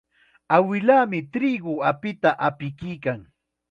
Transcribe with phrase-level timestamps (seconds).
[0.55, 3.19] Awilaami triqu apita apikuykan.